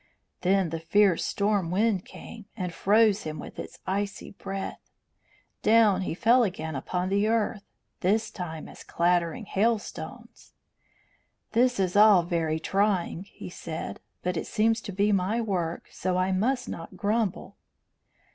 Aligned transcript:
Then 0.41 0.71
the 0.71 0.79
fierce 0.79 1.23
storm 1.23 1.69
wind 1.69 2.05
came 2.05 2.45
and 2.57 2.73
froze 2.73 3.21
him 3.21 3.37
with 3.37 3.59
its 3.59 3.77
icy 3.85 4.31
breath. 4.31 4.81
Down 5.61 6.01
he 6.01 6.15
fell 6.15 6.41
again 6.43 6.75
upon 6.75 7.09
the 7.09 7.27
earth, 7.27 7.61
this 7.99 8.31
time 8.31 8.67
as 8.67 8.83
clattering 8.83 9.45
hailstones. 9.45 10.53
"This 11.51 11.79
is 11.79 11.95
all 11.95 12.23
very 12.23 12.59
trying," 12.59 13.25
he 13.25 13.51
said; 13.51 13.99
"but 14.23 14.37
it 14.37 14.47
seems 14.47 14.81
to 14.81 14.91
be 14.91 15.11
my 15.11 15.39
work, 15.39 15.87
so 15.91 16.17
I 16.17 16.31
must 16.31 16.67
not 16.67 16.97
grumble." 16.97 17.55